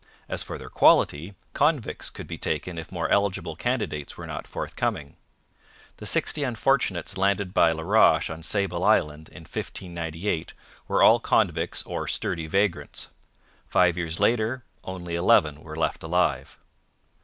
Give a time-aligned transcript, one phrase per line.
[0.27, 5.15] As for their quality, convicts could be taken if more eligible candidates were not forthcoming.
[5.97, 10.55] The sixty unfortunates landed by La Roche on Sable Island in 1598
[10.87, 13.09] were all convicts or sturdy vagrants.
[13.67, 16.57] Five years later only eleven were left alive.